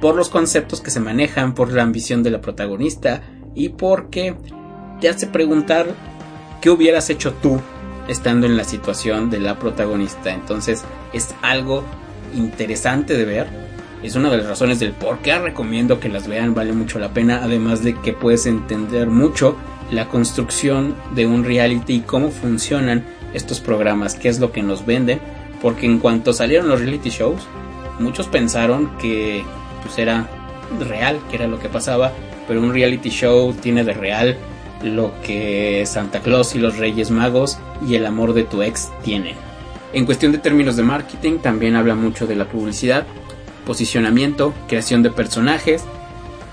por 0.00 0.16
los 0.16 0.28
conceptos 0.28 0.80
que 0.80 0.90
se 0.90 1.00
manejan, 1.00 1.54
por 1.54 1.72
la 1.72 1.82
ambición 1.82 2.22
de 2.22 2.30
la 2.30 2.40
protagonista 2.40 3.22
y 3.54 3.70
porque 3.70 4.34
te 5.00 5.08
hace 5.08 5.26
preguntar 5.26 5.86
qué 6.60 6.70
hubieras 6.70 7.10
hecho 7.10 7.34
tú 7.34 7.60
estando 8.08 8.46
en 8.46 8.56
la 8.56 8.64
situación 8.64 9.30
de 9.30 9.40
la 9.40 9.58
protagonista. 9.58 10.32
Entonces 10.32 10.84
es 11.12 11.34
algo 11.42 11.84
interesante 12.34 13.16
de 13.16 13.24
ver. 13.24 13.46
Es 14.02 14.16
una 14.16 14.30
de 14.30 14.38
las 14.38 14.46
razones 14.46 14.80
del 14.80 14.92
por 14.92 15.18
qué 15.18 15.38
recomiendo 15.38 16.00
que 16.00 16.08
las 16.08 16.26
vean, 16.26 16.54
vale 16.54 16.72
mucho 16.72 16.98
la 16.98 17.14
pena, 17.14 17.40
además 17.42 17.84
de 17.84 17.94
que 17.94 18.12
puedes 18.12 18.46
entender 18.46 19.08
mucho 19.08 19.56
la 19.92 20.08
construcción 20.08 20.96
de 21.14 21.26
un 21.26 21.44
reality 21.44 21.96
y 21.96 22.00
cómo 22.00 22.30
funcionan 22.30 23.04
estos 23.34 23.60
programas, 23.60 24.14
qué 24.14 24.28
es 24.28 24.40
lo 24.40 24.50
que 24.50 24.62
nos 24.62 24.84
venden, 24.86 25.20
porque 25.60 25.86
en 25.86 25.98
cuanto 25.98 26.32
salieron 26.32 26.68
los 26.68 26.80
reality 26.80 27.10
shows, 27.10 27.42
muchos 28.00 28.26
pensaron 28.26 28.90
que 28.98 29.44
pues 29.82 29.98
era 29.98 30.28
real, 30.80 31.20
que 31.30 31.36
era 31.36 31.46
lo 31.46 31.58
que 31.58 31.68
pasaba, 31.68 32.12
pero 32.48 32.60
un 32.60 32.72
reality 32.72 33.10
show 33.10 33.52
tiene 33.52 33.84
de 33.84 33.92
real 33.92 34.36
lo 34.82 35.12
que 35.22 35.84
Santa 35.86 36.20
Claus 36.20 36.54
y 36.54 36.58
los 36.58 36.78
Reyes 36.78 37.10
Magos 37.10 37.58
y 37.86 37.94
el 37.94 38.06
amor 38.06 38.32
de 38.32 38.44
tu 38.44 38.62
ex 38.62 38.90
tienen. 39.04 39.36
En 39.92 40.06
cuestión 40.06 40.32
de 40.32 40.38
términos 40.38 40.76
de 40.76 40.82
marketing 40.82 41.38
también 41.38 41.76
habla 41.76 41.94
mucho 41.94 42.26
de 42.26 42.34
la 42.34 42.46
publicidad, 42.46 43.06
posicionamiento, 43.66 44.54
creación 44.68 45.02
de 45.02 45.10
personajes, 45.10 45.84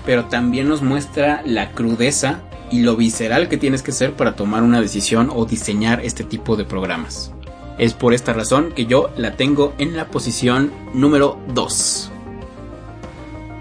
pero 0.04 0.26
también 0.26 0.68
nos 0.68 0.82
muestra 0.82 1.42
la 1.44 1.70
crudeza 1.72 2.40
y 2.70 2.80
lo 2.80 2.96
visceral 2.96 3.48
que 3.48 3.56
tienes 3.56 3.82
que 3.82 3.92
ser 3.92 4.12
para 4.14 4.36
tomar 4.36 4.62
una 4.62 4.80
decisión 4.80 5.30
o 5.34 5.44
diseñar 5.44 6.04
este 6.04 6.24
tipo 6.24 6.56
de 6.56 6.64
programas. 6.64 7.32
Es 7.78 7.94
por 7.94 8.14
esta 8.14 8.32
razón 8.32 8.72
que 8.74 8.86
yo 8.86 9.10
la 9.16 9.36
tengo 9.36 9.74
en 9.78 9.96
la 9.96 10.08
posición 10.08 10.70
número 10.92 11.38
2. 11.54 12.10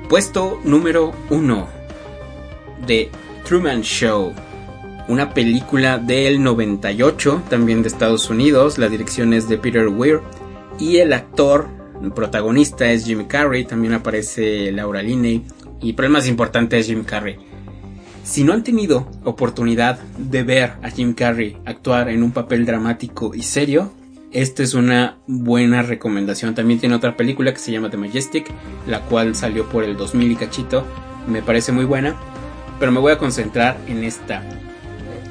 Puesto 0.09 0.59
número 0.63 1.13
1. 1.29 1.67
The 2.85 3.09
Truman 3.45 3.81
Show, 3.81 4.33
una 5.07 5.33
película 5.33 5.97
del 5.97 6.43
98, 6.43 7.43
también 7.49 7.81
de 7.81 7.87
Estados 7.87 8.29
Unidos. 8.29 8.77
La 8.77 8.89
dirección 8.89 9.33
es 9.33 9.47
de 9.47 9.57
Peter 9.57 9.87
Weir 9.87 10.21
y 10.79 10.97
el 10.97 11.13
actor 11.13 11.67
protagonista 12.15 12.91
es 12.91 13.05
Jim 13.05 13.25
Carrey, 13.25 13.65
también 13.65 13.93
aparece 13.93 14.71
Laura 14.71 15.01
Linney 15.01 15.45
y 15.81 15.93
pero 15.93 16.07
el 16.07 16.13
más 16.13 16.27
importante 16.27 16.77
es 16.77 16.87
Jim 16.87 17.03
Carrey. 17.03 17.48
Si 18.29 18.43
no 18.43 18.53
han 18.53 18.63
tenido 18.63 19.07
oportunidad 19.23 19.97
de 20.19 20.43
ver 20.43 20.73
a 20.83 20.91
Jim 20.91 21.15
Carrey 21.15 21.57
actuar 21.65 22.09
en 22.09 22.21
un 22.21 22.31
papel 22.31 22.63
dramático 22.63 23.33
y 23.33 23.41
serio, 23.41 23.91
esta 24.31 24.61
es 24.61 24.75
una 24.75 25.17
buena 25.25 25.81
recomendación. 25.81 26.53
También 26.53 26.79
tiene 26.79 26.93
otra 26.93 27.17
película 27.17 27.51
que 27.51 27.57
se 27.57 27.71
llama 27.71 27.89
The 27.89 27.97
Majestic, 27.97 28.45
la 28.85 29.01
cual 29.01 29.33
salió 29.33 29.67
por 29.67 29.83
el 29.83 29.97
2000 29.97 30.31
y 30.31 30.35
cachito. 30.35 30.85
Me 31.25 31.41
parece 31.41 31.71
muy 31.71 31.85
buena, 31.85 32.17
pero 32.79 32.91
me 32.91 32.99
voy 32.99 33.13
a 33.13 33.17
concentrar 33.17 33.79
en 33.87 34.03
esta. 34.03 34.43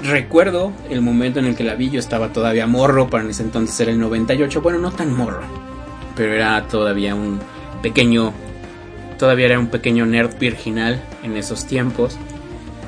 Recuerdo 0.02 0.73
el 0.90 1.00
momento 1.00 1.38
en 1.38 1.45
el 1.45 1.55
que 1.55 1.62
la 1.62 1.76
vi, 1.76 1.90
yo 1.90 2.00
estaba 2.00 2.33
todavía 2.33 2.67
morro, 2.67 3.09
para 3.09 3.31
ese 3.31 3.45
entonces 3.45 3.78
era 3.78 3.93
el 3.93 4.00
98, 4.00 4.61
bueno, 4.61 4.81
no 4.81 4.90
tan 4.90 5.17
morro, 5.17 5.43
pero 6.17 6.33
era 6.33 6.67
todavía 6.67 7.14
un 7.14 7.38
pequeño, 7.81 8.33
todavía 9.21 9.47
era 9.47 9.61
un 9.61 9.69
pequeño 9.69 10.05
nerd 10.05 10.37
virginal 10.37 11.00
en 11.23 11.37
esos 11.37 11.64
tiempos. 11.64 12.19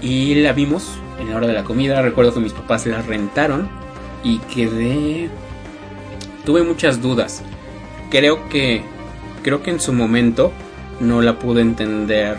Y 0.02 0.34
la 0.36 0.52
vimos 0.52 0.98
en 1.20 1.30
la 1.30 1.36
hora 1.36 1.46
de 1.46 1.52
la 1.52 1.64
comida, 1.64 2.00
recuerdo 2.00 2.34
que 2.34 2.40
mis 2.40 2.52
papás 2.52 2.86
la 2.86 3.02
rentaron 3.02 3.68
y 4.24 4.38
quedé 4.38 5.28
tuve 6.44 6.62
muchas 6.62 7.02
dudas. 7.02 7.42
Creo 8.10 8.48
que 8.48 8.82
creo 9.42 9.62
que 9.62 9.70
en 9.70 9.80
su 9.80 9.92
momento 9.92 10.52
no 11.00 11.22
la 11.22 11.38
pude 11.38 11.60
entender 11.60 12.38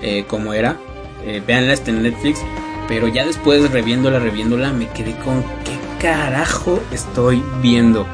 eh, 0.00 0.24
como 0.26 0.54
era. 0.54 0.76
Eh, 1.24 1.42
veanla 1.46 1.72
está 1.72 1.90
en 1.90 2.02
Netflix, 2.02 2.40
pero 2.88 3.08
ya 3.08 3.24
después 3.24 3.70
reviéndola, 3.70 4.18
reviéndola, 4.18 4.72
me 4.72 4.88
quedé 4.88 5.14
con 5.16 5.42
qué 5.64 5.78
carajo 6.00 6.80
estoy 6.92 7.42
viendo. 7.60 8.06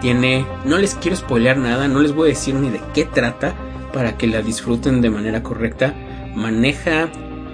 Tiene, 0.00 0.46
no 0.64 0.78
les 0.78 0.94
quiero 0.94 1.16
spoilear 1.16 1.56
nada, 1.56 1.88
no 1.88 2.00
les 2.00 2.14
voy 2.14 2.28
a 2.28 2.34
decir 2.34 2.54
ni 2.54 2.70
de 2.70 2.80
qué 2.92 3.04
trata 3.04 3.54
para 3.92 4.16
que 4.16 4.26
la 4.26 4.42
disfruten 4.42 5.00
de 5.00 5.10
manera 5.10 5.42
correcta. 5.42 5.94
Maneja 6.34 7.08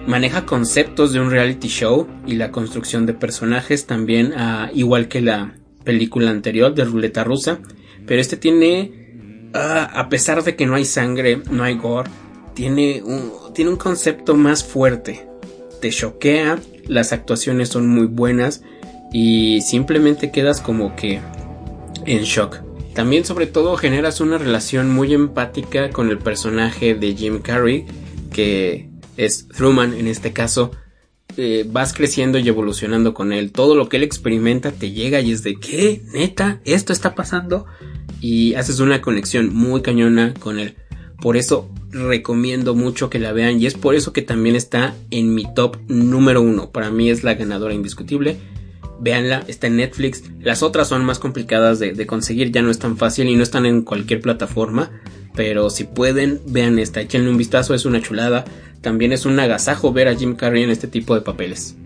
maneja 0.06 0.46
conceptos 0.46 1.12
de 1.12 1.20
un 1.20 1.30
reality 1.30 1.68
show 1.68 2.06
y 2.26 2.34
la 2.34 2.50
construcción 2.50 3.06
de 3.06 3.14
personajes 3.14 3.86
también, 3.86 4.32
ah, 4.36 4.70
igual 4.74 5.08
que 5.08 5.20
la 5.20 5.54
película 5.84 6.30
anterior 6.30 6.74
de 6.74 6.84
Ruleta 6.84 7.24
Rusa, 7.24 7.60
pero 8.06 8.20
este 8.20 8.36
tiene, 8.36 9.50
ah, 9.54 9.90
a 9.94 10.08
pesar 10.08 10.42
de 10.42 10.56
que 10.56 10.66
no 10.66 10.74
hay 10.74 10.84
sangre, 10.84 11.42
no 11.50 11.62
hay 11.62 11.76
gore, 11.76 12.10
tiene 12.54 13.02
un, 13.04 13.32
tiene 13.54 13.70
un 13.70 13.76
concepto 13.76 14.34
más 14.34 14.64
fuerte. 14.64 15.26
Te 15.80 15.90
choquea, 15.90 16.58
las 16.86 17.12
actuaciones 17.12 17.68
son 17.70 17.88
muy 17.88 18.06
buenas 18.06 18.62
y 19.12 19.60
simplemente 19.62 20.30
quedas 20.30 20.60
como 20.60 20.94
que 20.96 21.20
en 22.06 22.22
shock. 22.24 22.58
También 22.94 23.24
sobre 23.24 23.46
todo 23.46 23.76
generas 23.76 24.20
una 24.20 24.36
relación 24.36 24.90
muy 24.90 25.14
empática 25.14 25.90
con 25.90 26.10
el 26.10 26.18
personaje 26.18 26.94
de 26.94 27.14
Jim 27.14 27.40
Carrey, 27.40 27.86
que 28.32 28.89
es 29.24 29.48
Truman 29.48 29.94
en 29.94 30.06
este 30.06 30.32
caso, 30.32 30.70
eh, 31.36 31.64
vas 31.70 31.92
creciendo 31.92 32.38
y 32.38 32.48
evolucionando 32.48 33.14
con 33.14 33.32
él. 33.32 33.52
Todo 33.52 33.76
lo 33.76 33.88
que 33.88 33.98
él 33.98 34.02
experimenta 34.02 34.72
te 34.72 34.92
llega 34.92 35.20
y 35.20 35.32
es 35.32 35.42
de 35.42 35.56
¿qué? 35.56 36.02
¿Neta? 36.12 36.60
¿Esto 36.64 36.92
está 36.92 37.14
pasando? 37.14 37.66
Y 38.20 38.54
haces 38.54 38.80
una 38.80 39.00
conexión 39.00 39.54
muy 39.54 39.82
cañona 39.82 40.34
con 40.34 40.58
él. 40.58 40.76
Por 41.20 41.36
eso 41.36 41.70
recomiendo 41.90 42.74
mucho 42.74 43.10
que 43.10 43.18
la 43.18 43.32
vean 43.32 43.60
y 43.60 43.66
es 43.66 43.74
por 43.74 43.94
eso 43.94 44.12
que 44.12 44.22
también 44.22 44.56
está 44.56 44.94
en 45.10 45.34
mi 45.34 45.44
top 45.54 45.76
número 45.88 46.40
uno. 46.40 46.70
Para 46.70 46.90
mí 46.90 47.10
es 47.10 47.22
la 47.22 47.34
ganadora 47.34 47.74
indiscutible. 47.74 48.38
Véanla, 49.00 49.44
está 49.48 49.66
en 49.66 49.76
Netflix. 49.76 50.24
Las 50.40 50.62
otras 50.62 50.88
son 50.88 51.04
más 51.04 51.18
complicadas 51.18 51.78
de, 51.78 52.06
conseguir, 52.06 52.52
ya 52.52 52.62
no 52.62 52.70
es 52.70 52.78
tan 52.78 52.96
fácil 52.96 53.28
y 53.28 53.36
no 53.36 53.42
están 53.42 53.66
en 53.66 53.82
cualquier 53.82 54.20
plataforma. 54.20 54.90
Pero 55.34 55.70
si 55.70 55.84
pueden, 55.84 56.40
vean 56.46 56.78
esta, 56.78 57.00
échenle 57.00 57.30
un 57.30 57.38
vistazo, 57.38 57.74
es 57.74 57.86
una 57.86 58.02
chulada. 58.02 58.44
También 58.80 59.12
es 59.12 59.24
un 59.24 59.38
agasajo 59.40 59.92
ver 59.92 60.08
a 60.08 60.14
Jim 60.14 60.36
Carrey 60.36 60.62
en 60.62 60.70
este 60.70 60.86
tipo 60.86 61.14
de 61.14 61.22
papeles. 61.22 61.76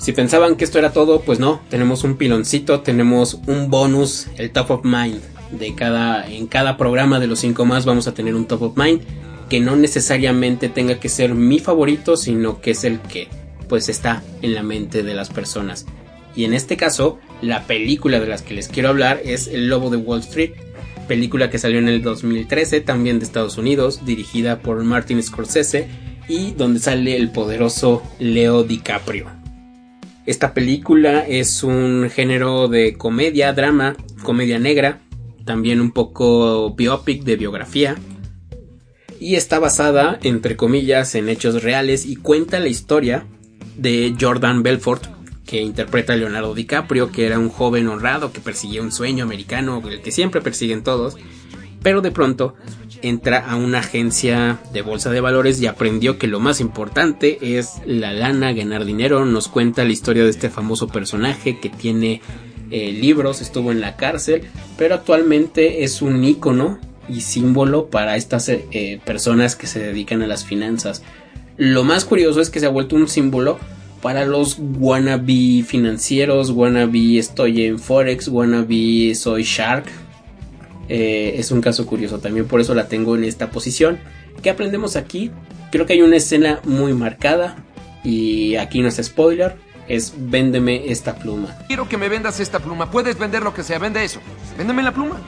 Si 0.00 0.12
pensaban 0.12 0.56
que 0.56 0.64
esto 0.64 0.78
era 0.78 0.92
todo, 0.92 1.20
pues 1.22 1.38
no, 1.38 1.62
tenemos 1.70 2.04
un 2.04 2.16
piloncito, 2.16 2.80
tenemos 2.80 3.40
un 3.46 3.70
bonus, 3.70 4.26
el 4.36 4.50
top 4.50 4.70
of 4.70 4.84
mind. 4.84 5.20
De 5.52 5.74
cada, 5.74 6.28
en 6.28 6.48
cada 6.48 6.76
programa 6.76 7.20
de 7.20 7.28
los 7.28 7.38
5 7.38 7.64
más 7.64 7.84
vamos 7.84 8.08
a 8.08 8.14
tener 8.14 8.34
un 8.34 8.46
top 8.46 8.62
of 8.62 8.76
mind 8.76 9.02
que 9.48 9.60
no 9.60 9.76
necesariamente 9.76 10.68
tenga 10.68 10.98
que 10.98 11.08
ser 11.08 11.34
mi 11.34 11.58
favorito, 11.58 12.16
sino 12.16 12.60
que 12.60 12.72
es 12.72 12.84
el 12.84 12.98
que 13.00 13.28
pues 13.68 13.88
está 13.88 14.22
en 14.42 14.54
la 14.54 14.62
mente 14.62 15.02
de 15.02 15.14
las 15.14 15.30
personas. 15.30 15.86
Y 16.36 16.44
en 16.44 16.54
este 16.54 16.76
caso, 16.76 17.18
la 17.42 17.66
película 17.66 18.20
de 18.20 18.26
las 18.26 18.42
que 18.42 18.54
les 18.54 18.68
quiero 18.68 18.88
hablar 18.88 19.20
es 19.24 19.46
El 19.46 19.68
Lobo 19.68 19.90
de 19.90 19.96
Wall 19.96 20.20
Street, 20.20 20.52
película 21.06 21.50
que 21.50 21.58
salió 21.58 21.78
en 21.78 21.88
el 21.88 22.02
2013, 22.02 22.80
también 22.80 23.18
de 23.18 23.24
Estados 23.24 23.58
Unidos, 23.58 24.04
dirigida 24.04 24.60
por 24.60 24.82
Martin 24.82 25.22
Scorsese 25.22 25.88
y 26.28 26.52
donde 26.52 26.80
sale 26.80 27.16
el 27.16 27.30
poderoso 27.30 28.02
Leo 28.18 28.64
DiCaprio. 28.64 29.26
Esta 30.26 30.54
película 30.54 31.20
es 31.20 31.62
un 31.62 32.08
género 32.10 32.68
de 32.68 32.94
comedia, 32.94 33.52
drama, 33.52 33.94
comedia 34.22 34.58
negra, 34.58 35.02
también 35.44 35.80
un 35.80 35.92
poco 35.92 36.74
biopic 36.74 37.24
de 37.24 37.36
biografía, 37.36 37.96
y 39.20 39.36
está 39.36 39.58
basada, 39.58 40.18
entre 40.22 40.56
comillas, 40.56 41.14
en 41.14 41.28
hechos 41.28 41.62
reales 41.62 42.06
y 42.06 42.16
cuenta 42.16 42.58
la 42.58 42.68
historia 42.68 43.26
de 43.76 44.14
Jordan 44.18 44.62
Belfort, 44.62 45.06
que 45.46 45.60
interpreta 45.60 46.14
a 46.14 46.16
Leonardo 46.16 46.54
DiCaprio, 46.54 47.12
que 47.12 47.26
era 47.26 47.38
un 47.38 47.48
joven 47.48 47.88
honrado 47.88 48.32
que 48.32 48.40
perseguía 48.40 48.82
un 48.82 48.92
sueño 48.92 49.24
americano, 49.24 49.82
el 49.88 50.00
que 50.00 50.12
siempre 50.12 50.40
persiguen 50.40 50.82
todos, 50.82 51.16
pero 51.82 52.00
de 52.00 52.10
pronto 52.10 52.54
entra 53.02 53.38
a 53.38 53.56
una 53.56 53.80
agencia 53.80 54.58
de 54.72 54.80
bolsa 54.80 55.10
de 55.10 55.20
valores 55.20 55.60
y 55.60 55.66
aprendió 55.66 56.18
que 56.18 56.26
lo 56.26 56.40
más 56.40 56.60
importante 56.60 57.58
es 57.58 57.74
la 57.84 58.12
lana, 58.12 58.52
ganar 58.52 58.86
dinero. 58.86 59.26
Nos 59.26 59.48
cuenta 59.48 59.84
la 59.84 59.92
historia 59.92 60.24
de 60.24 60.30
este 60.30 60.48
famoso 60.48 60.88
personaje 60.88 61.60
que 61.60 61.68
tiene 61.68 62.22
eh, 62.70 62.92
libros, 62.92 63.42
estuvo 63.42 63.70
en 63.70 63.82
la 63.82 63.96
cárcel, 63.96 64.44
pero 64.78 64.94
actualmente 64.94 65.84
es 65.84 66.00
un 66.00 66.24
ícono 66.24 66.78
y 67.06 67.20
símbolo 67.20 67.90
para 67.90 68.16
estas 68.16 68.48
eh, 68.48 69.00
personas 69.04 69.56
que 69.56 69.66
se 69.66 69.80
dedican 69.80 70.22
a 70.22 70.26
las 70.26 70.46
finanzas. 70.46 71.02
Lo 71.56 71.84
más 71.84 72.04
curioso 72.04 72.40
es 72.40 72.50
que 72.50 72.60
se 72.60 72.66
ha 72.66 72.70
vuelto 72.70 72.96
un 72.96 73.08
símbolo 73.08 73.58
para 74.02 74.26
los 74.26 74.58
wannabe 74.58 75.64
financieros, 75.66 76.50
wannabe 76.50 77.18
estoy 77.18 77.64
en 77.64 77.78
Forex, 77.78 78.28
wannabe 78.28 79.14
soy 79.14 79.44
Shark. 79.44 79.86
Eh, 80.88 81.36
es 81.38 81.50
un 81.50 81.62
caso 81.62 81.86
curioso 81.86 82.18
también, 82.18 82.46
por 82.46 82.60
eso 82.60 82.74
la 82.74 82.88
tengo 82.88 83.16
en 83.16 83.24
esta 83.24 83.50
posición. 83.50 83.98
¿Qué 84.42 84.50
aprendemos 84.50 84.96
aquí? 84.96 85.30
Creo 85.70 85.86
que 85.86 85.94
hay 85.94 86.02
una 86.02 86.16
escena 86.16 86.60
muy 86.64 86.92
marcada 86.92 87.64
y 88.04 88.56
aquí 88.56 88.82
no 88.82 88.88
es 88.88 89.00
spoiler. 89.02 89.56
Es 89.88 90.14
véndeme 90.16 90.90
esta 90.90 91.16
pluma. 91.16 91.56
Quiero 91.66 91.88
que 91.88 91.98
me 91.98 92.08
vendas 92.08 92.40
esta 92.40 92.58
pluma. 92.58 92.90
Puedes 92.90 93.18
vender 93.18 93.42
lo 93.42 93.52
que 93.52 93.62
sea. 93.62 93.78
Vende 93.78 94.02
eso. 94.02 94.20
Véndeme 94.56 94.82
la 94.82 94.92
pluma. 94.92 95.20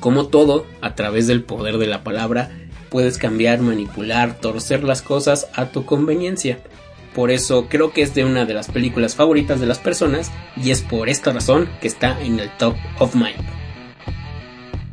Como 0.00 0.26
todo, 0.26 0.66
a 0.82 0.94
través 0.94 1.26
del 1.26 1.42
poder 1.42 1.78
de 1.78 1.86
la 1.86 2.04
palabra, 2.04 2.50
puedes 2.94 3.18
cambiar, 3.18 3.60
manipular, 3.60 4.38
torcer 4.38 4.84
las 4.84 5.02
cosas 5.02 5.48
a 5.52 5.66
tu 5.66 5.84
conveniencia. 5.84 6.60
Por 7.12 7.32
eso 7.32 7.66
creo 7.68 7.90
que 7.92 8.02
es 8.02 8.14
de 8.14 8.24
una 8.24 8.44
de 8.44 8.54
las 8.54 8.68
películas 8.68 9.16
favoritas 9.16 9.58
de 9.58 9.66
las 9.66 9.80
personas 9.80 10.30
y 10.56 10.70
es 10.70 10.80
por 10.80 11.08
esta 11.08 11.32
razón 11.32 11.68
que 11.80 11.88
está 11.88 12.22
en 12.22 12.38
el 12.38 12.56
top 12.56 12.76
of 13.00 13.16
mind. 13.16 13.44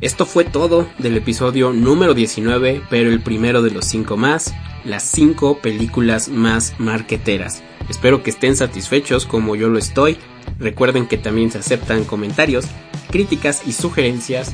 Esto 0.00 0.26
fue 0.26 0.42
todo 0.42 0.88
del 0.98 1.16
episodio 1.16 1.72
número 1.72 2.12
19, 2.12 2.82
pero 2.90 3.08
el 3.08 3.20
primero 3.20 3.62
de 3.62 3.70
los 3.70 3.84
5 3.84 4.16
más, 4.16 4.52
las 4.84 5.04
5 5.04 5.58
películas 5.58 6.28
más 6.28 6.74
marqueteras. 6.78 7.62
Espero 7.88 8.24
que 8.24 8.30
estén 8.30 8.56
satisfechos 8.56 9.26
como 9.26 9.54
yo 9.54 9.68
lo 9.68 9.78
estoy. 9.78 10.18
Recuerden 10.58 11.06
que 11.06 11.18
también 11.18 11.52
se 11.52 11.58
aceptan 11.58 12.02
comentarios, 12.02 12.64
críticas 13.12 13.62
y 13.64 13.72
sugerencias, 13.74 14.52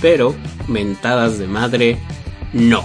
pero 0.00 0.34
mentadas 0.66 1.38
de 1.38 1.46
madre, 1.46 1.98
no. 2.52 2.84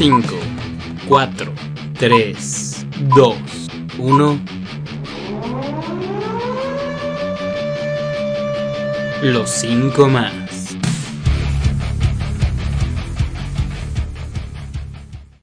5, 0.00 0.34
4, 1.08 1.52
3, 1.98 2.86
2, 3.14 3.36
1. 3.98 4.40
Los 9.20 9.50
5 9.50 10.08
más. 10.08 10.39